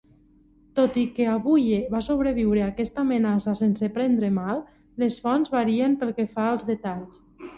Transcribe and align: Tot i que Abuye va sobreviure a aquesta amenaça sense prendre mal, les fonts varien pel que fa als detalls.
Tot 0.77 0.95
i 1.01 1.01
que 1.17 1.25
Abuye 1.33 1.81
va 1.95 1.99
sobreviure 2.05 2.63
a 2.67 2.69
aquesta 2.73 3.03
amenaça 3.03 3.53
sense 3.61 3.89
prendre 3.99 4.31
mal, 4.39 4.63
les 5.03 5.17
fonts 5.27 5.53
varien 5.59 5.99
pel 6.05 6.15
que 6.21 6.29
fa 6.35 6.49
als 6.55 6.69
detalls. 6.71 7.25